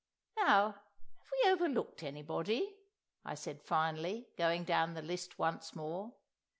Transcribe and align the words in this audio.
"Now, 0.37 0.71
have 1.21 1.29
we 1.31 1.51
overlooked 1.51 2.01
anybody?" 2.01 2.75
I 3.23 3.35
said 3.35 3.61
finally, 3.61 4.29
going 4.35 4.63
down 4.63 4.95
the 4.95 5.03
list 5.03 5.37
once 5.37 5.75
more. 5.75 6.15